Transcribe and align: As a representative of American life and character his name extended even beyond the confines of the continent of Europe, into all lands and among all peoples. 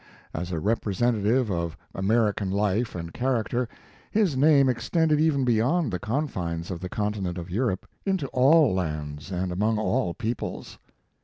As 0.33 0.51
a 0.51 0.59
representative 0.59 1.51
of 1.51 1.77
American 1.93 2.49
life 2.49 2.95
and 2.95 3.13
character 3.13 3.69
his 4.09 4.35
name 4.35 4.67
extended 4.67 5.21
even 5.21 5.45
beyond 5.45 5.93
the 5.93 5.99
confines 5.99 6.71
of 6.71 6.79
the 6.79 6.89
continent 6.89 7.37
of 7.37 7.51
Europe, 7.51 7.87
into 8.03 8.25
all 8.29 8.73
lands 8.73 9.31
and 9.31 9.51
among 9.51 9.77
all 9.77 10.15
peoples. 10.15 10.79